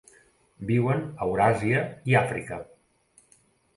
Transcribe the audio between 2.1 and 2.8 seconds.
i Àfrica.